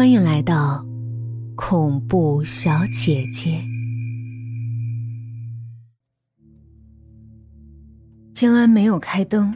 [0.00, 0.82] 欢迎来到
[1.54, 3.62] 恐怖小姐姐。
[8.32, 9.54] 江安没有开灯，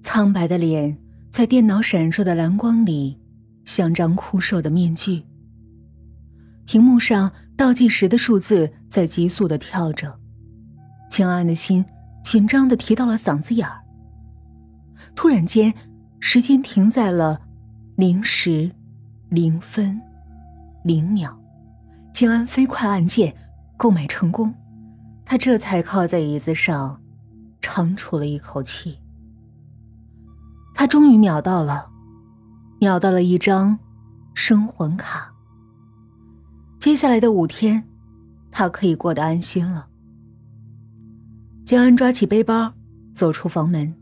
[0.00, 0.96] 苍白的脸
[1.28, 3.18] 在电脑闪烁的蓝光里，
[3.64, 5.24] 像张枯瘦的面具。
[6.64, 10.20] 屏幕上倒计时的数字在急速的跳着，
[11.10, 11.84] 江安的心
[12.22, 13.80] 紧张的提到了嗓子眼儿。
[15.16, 15.74] 突然间，
[16.20, 17.40] 时间停在了
[17.96, 18.70] 零时
[19.32, 19.98] 零分
[20.84, 21.34] 零秒。
[22.12, 23.34] 江安飞快按键，
[23.78, 24.54] 购买成功。
[25.24, 27.00] 他这才靠在椅子上，
[27.62, 28.98] 长出了一口气。
[30.74, 31.88] 他终于秒到了，
[32.78, 33.78] 秒到了一张
[34.34, 35.32] 生魂卡。
[36.78, 37.84] 接下来的五天，
[38.50, 39.88] 他可以过得安心了。
[41.64, 42.74] 江安抓起背包，
[43.14, 43.94] 走出房门。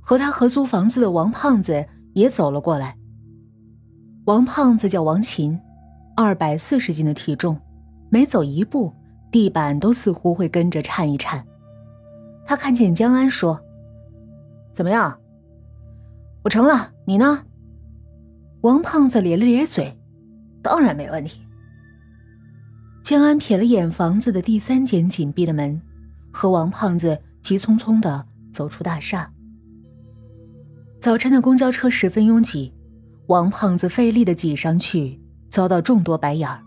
[0.00, 2.96] 和他合租房子的王胖子也走了过来。
[4.26, 5.56] 王胖子叫王琴，
[6.16, 7.56] 二百四十斤的体重，
[8.10, 8.92] 每走一步，
[9.30, 11.46] 地板都似乎会跟着颤一颤。
[12.44, 13.60] 他看见江安说
[14.74, 15.16] ：“怎么样？
[16.42, 17.44] 我成了，你呢？”
[18.62, 19.96] 王胖子咧了咧嘴
[20.60, 21.40] ：“当然没问题。”
[23.04, 25.80] 江安瞥了眼房子的第三间紧闭的门，
[26.32, 29.32] 和王胖子急匆匆的走出大厦。
[31.00, 32.72] 早晨的公交车十分拥挤，
[33.28, 36.62] 王胖子费力的挤上去，遭到众多白眼儿。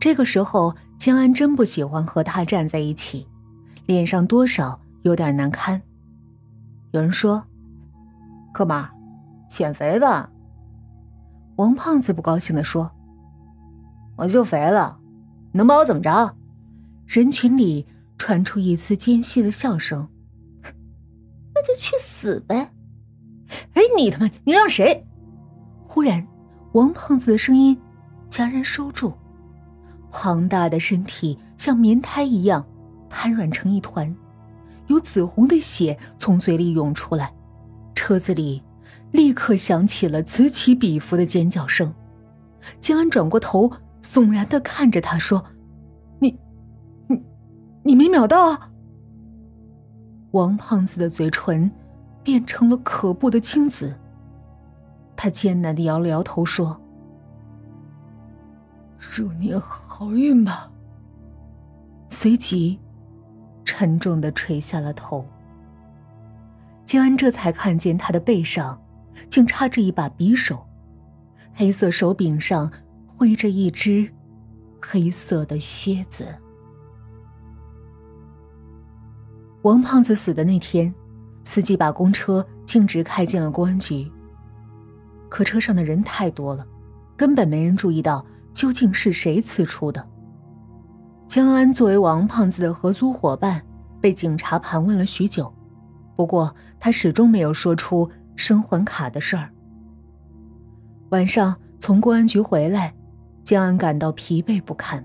[0.00, 3.26] 这个时候，江安真不喜欢和他站在一起，
[3.86, 5.80] 脸上多少有点难堪。
[6.92, 7.44] 有人说
[8.52, 8.90] ：“哥们儿，
[9.48, 10.30] 减肥吧。”
[11.56, 12.90] 王胖子不高兴的说
[14.16, 14.98] ：“我就肥了，
[15.52, 16.34] 能把我怎么着？”
[17.06, 17.86] 人群里
[18.16, 20.08] 传出一丝尖细的笑声
[21.54, 22.72] ：“那就去死呗！”
[23.74, 25.06] 哎，你他妈，你让谁？
[25.92, 26.24] 忽然，
[26.70, 27.76] 王胖子的声音
[28.30, 29.12] 戛然收住，
[30.12, 32.64] 庞大的身体像棉胎一样
[33.08, 34.14] 瘫软成一团，
[34.86, 37.34] 有紫红的血从嘴里涌出来，
[37.92, 38.62] 车子里
[39.10, 41.92] 立刻响起了此起彼伏的尖叫声。
[42.78, 45.44] 江安转过头，悚然的看着他说
[46.20, 46.38] ：“你，
[47.08, 47.20] 你，
[47.82, 48.70] 你没秒到啊。”
[50.30, 51.68] 王胖子的嘴唇。
[52.22, 53.98] 变成了可怖的青紫。
[55.22, 56.80] 他艰难的摇了摇头，说
[58.98, 60.72] ：“祝你好运吧。”
[62.08, 62.80] 随即，
[63.66, 65.26] 沉重的垂下了头。
[66.86, 68.80] 江安这才看见他的背上，
[69.28, 70.66] 竟插着一把匕首，
[71.52, 72.72] 黑色手柄上
[73.06, 74.10] 挥着一只
[74.80, 76.34] 黑色的蝎子。
[79.60, 80.94] 王胖子死的那天。
[81.44, 84.10] 司机把公车径直开进了公安局。
[85.30, 86.66] 可车上的人太多了，
[87.16, 90.06] 根本没人注意到究竟是谁刺出的。
[91.26, 93.62] 江安作为王胖子的合租伙伴，
[94.00, 95.50] 被警察盘问了许久，
[96.14, 99.48] 不过他始终没有说出生还卡的事儿。
[101.10, 102.92] 晚上从公安局回来，
[103.42, 105.02] 江安感到疲惫不堪。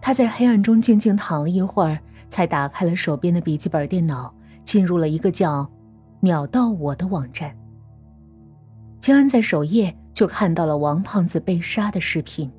[0.00, 1.98] 他在黑暗中静静躺了一会儿，
[2.28, 4.34] 才打开了手边的笔记本电脑。
[4.64, 5.70] 进入了一个叫
[6.20, 7.54] “秒到我”的网站。
[9.04, 12.50] 江安在首页就看到了王胖子被杀的视频，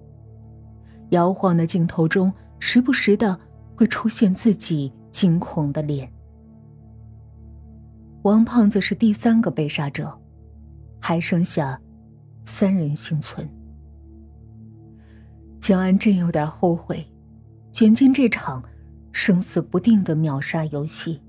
[1.09, 3.35] 摇晃的镜头中时不时的
[3.75, 6.07] 会出现自己惊恐的脸。
[8.21, 10.15] 王胖子是第三个被杀者，
[10.99, 11.81] 还剩下
[12.45, 13.49] 三人幸存。
[15.59, 17.03] 江安真有点后悔，
[17.71, 18.63] 卷进这场
[19.11, 21.19] 生死不定的秒杀游戏。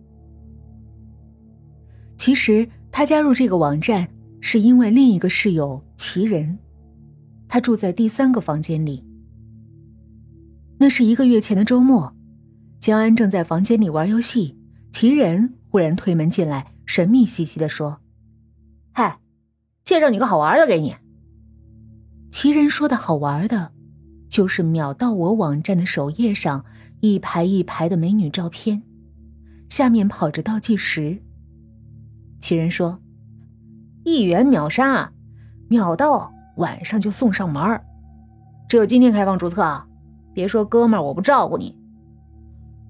[2.19, 4.06] 其实他加入这个网站
[4.48, 6.60] 是因为另一个室友齐人，
[7.48, 9.04] 他住在第三个房间里。
[10.78, 12.14] 那是一个月前的周末，
[12.78, 14.56] 江安正在房间里玩游戏，
[14.92, 17.98] 齐人忽然推门进来，神秘兮兮的说
[18.94, 19.18] ：“嗨，
[19.84, 20.94] 介绍你个好玩的给你。”
[22.30, 23.72] 齐人说的好玩的，
[24.28, 26.65] 就是秒到我网站的首页上
[27.00, 28.84] 一排一排的美女照片，
[29.68, 31.21] 下面跑着倒计时。
[32.38, 33.00] 齐人说
[34.06, 35.10] ：“一元秒杀，
[35.66, 37.82] 秒到晚上就送上门
[38.68, 39.82] 只有今天开放注册！
[40.32, 41.76] 别说哥们儿我不照顾你。”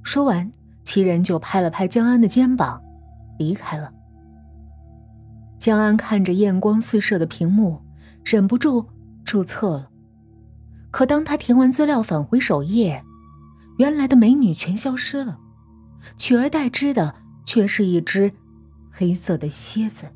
[0.04, 0.52] 说完，
[0.84, 2.82] 齐人就拍了拍江安的肩膀，
[3.38, 3.90] 离开了。
[5.58, 7.80] 江安看着艳光四射的屏幕，
[8.22, 8.84] 忍不住
[9.24, 9.88] 注册了。
[10.90, 13.02] 可当他填完资料返回首页，
[13.78, 15.38] 原来的美女全消失了，
[16.18, 17.14] 取而代之的
[17.46, 18.30] 却是一只。
[18.90, 20.06] 黑色的蝎子，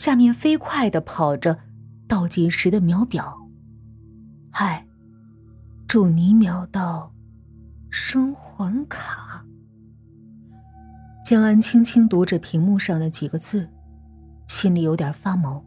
[0.00, 1.58] 下面飞快的跑着
[2.08, 3.38] 倒计时的秒表。
[4.50, 4.86] 嗨，
[5.86, 7.12] 祝你秒到
[7.90, 9.44] 生还卡。
[11.22, 13.68] 江安轻轻读着屏幕上的几个字，
[14.48, 15.62] 心里有点发毛。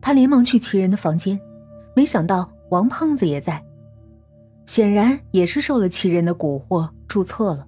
[0.00, 1.40] 他连忙去齐人的房间，
[1.96, 3.60] 没想到王胖子也在，
[4.66, 7.66] 显然也是受了齐人的蛊惑注册了。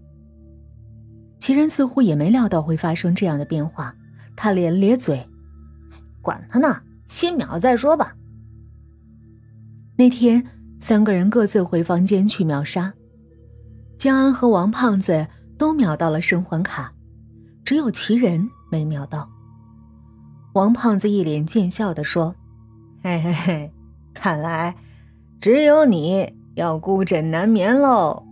[1.41, 3.97] 齐人似乎也没料到会发生这样的变化，
[4.37, 5.29] 他咧咧嘴
[6.23, 8.17] ：“管他呢，先秒再说吧。”
[9.99, 10.43] 那天，
[10.81, 12.95] 三个人各自回房间去秒杀，
[13.99, 15.27] 江安和王胖子
[15.59, 16.93] 都秒到了生还卡，
[17.65, 19.29] 只有齐人没秒到。
[20.55, 22.35] 王胖子一脸贱笑的说
[23.03, 23.73] ：“嘿嘿嘿，
[24.15, 24.75] 看来
[25.41, 28.25] 只有你要孤枕难眠喽。”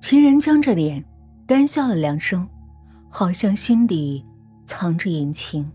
[0.00, 1.04] 齐人僵着脸，
[1.46, 2.48] 干笑了两声，
[3.10, 4.24] 好像心底
[4.66, 5.70] 藏着隐情。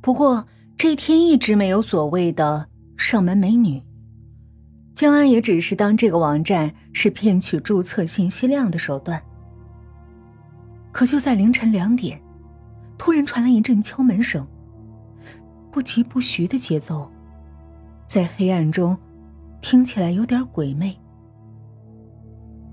[0.00, 0.46] 不过
[0.76, 3.82] 这天一直没有所谓的上门美女，
[4.94, 9.22] 江安也只是当这个网站是骗取注册信息量的手段。
[10.92, 12.20] 可就在凌晨两点。
[12.96, 14.44] 突然传来一阵敲门声，
[15.70, 17.08] 不疾不徐的节奏，
[18.08, 18.98] 在黑暗中
[19.60, 20.98] 听起来有点鬼魅。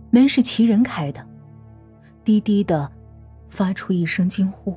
[0.09, 1.23] 门是齐人开的，
[2.23, 2.91] 低低的
[3.51, 4.75] 发出一声惊呼。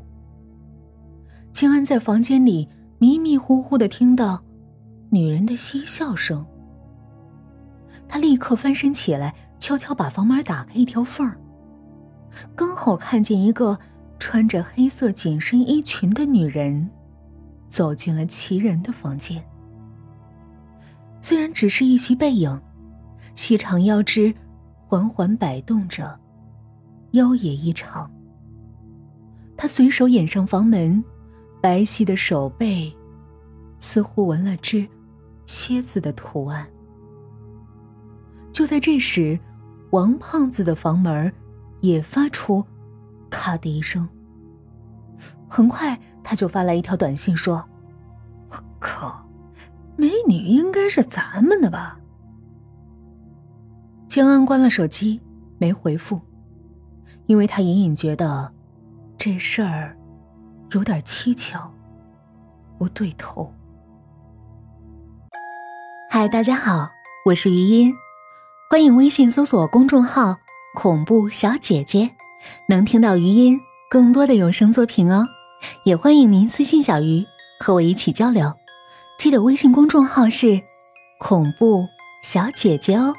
[1.53, 2.69] 清安在房间里
[2.99, 4.43] 迷迷糊糊的听到
[5.11, 6.45] 女人的嬉笑声，
[8.09, 11.39] 他立刻翻身起来，悄悄把房门打开一条缝儿，
[12.55, 13.79] 刚好看见一个。
[14.21, 16.91] 穿着黑色紧身衣裙的女人
[17.69, 19.41] 走进了齐人的房间。
[21.21, 22.61] 虽然只是一袭背影，
[23.37, 24.35] 细长腰肢
[24.85, 26.19] 缓缓摆动着，
[27.13, 28.11] 妖冶异常。
[29.57, 31.03] 他随手掩上房门，
[31.61, 32.93] 白皙的手背
[33.79, 34.89] 似乎纹了只
[35.47, 36.67] 蝎子的图案。
[38.53, 39.39] 就在这时，
[39.91, 41.33] 王胖子的房门
[41.81, 42.65] 也发出。
[43.31, 44.09] 咔的一声，
[45.51, 47.63] 很快他就发来一条短信说
[48.49, 49.29] ：“我靠，
[49.97, 52.01] 美女应该是咱们的吧？”
[54.09, 55.21] 江安关了手机，
[55.59, 56.19] 没回复，
[57.27, 58.51] 因为他隐隐觉得
[59.19, 59.95] 这事儿
[60.73, 61.71] 有点蹊跷，
[62.79, 63.51] 不对头。
[66.11, 66.91] 嗨，大家好，
[67.25, 67.95] 我是余音，
[68.69, 70.37] 欢迎微信搜索公众号
[70.77, 72.11] “恐怖小姐姐”。
[72.69, 75.27] 能听到余音，更多的有声作品哦，
[75.85, 77.25] 也欢迎您私信小鱼
[77.59, 78.53] 和我一起交流。
[79.19, 80.61] 记得微信公众号是
[81.19, 81.89] “恐怖
[82.23, 83.15] 小姐姐”哦。